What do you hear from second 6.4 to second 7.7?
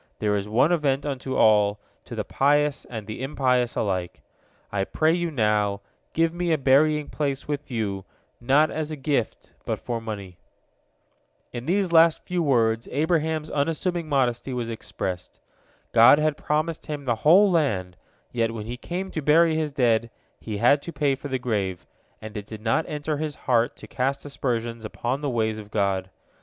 a burying place with